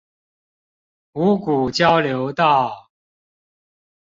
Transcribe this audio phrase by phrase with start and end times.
[1.11, 2.89] 五股交流道